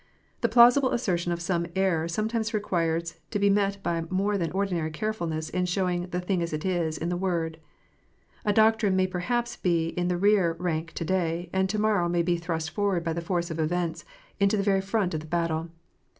[0.39, 4.89] The plausible assertion of some error sometimes requires to be met by more than ordinary
[4.89, 7.59] carefulness in showing" the thing as it is" in the Word.
[8.43, 12.23] A doctrine may perhaps be in the rear rank to day, and to morrow may
[12.23, 14.03] be thrust forward by the force of events
[14.39, 15.69] into the very front of the battle.